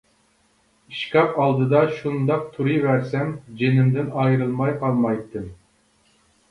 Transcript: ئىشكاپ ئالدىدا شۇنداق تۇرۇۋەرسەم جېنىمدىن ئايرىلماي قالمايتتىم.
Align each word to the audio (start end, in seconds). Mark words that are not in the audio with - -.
ئىشكاپ 0.93 1.37
ئالدىدا 1.43 1.83
شۇنداق 1.99 2.47
تۇرۇۋەرسەم 2.57 3.37
جېنىمدىن 3.61 4.13
ئايرىلماي 4.23 4.77
قالمايتتىم. 4.83 5.49